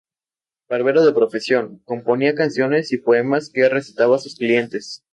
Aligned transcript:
Barbero 0.67 1.05
de 1.05 1.13
profesión, 1.13 1.79
componía 1.85 2.33
canciones 2.33 2.91
y 2.91 2.97
poemas 2.97 3.51
que 3.51 3.69
recitaba 3.69 4.15
a 4.15 4.17
sus 4.17 4.35
clientes. 4.35 5.03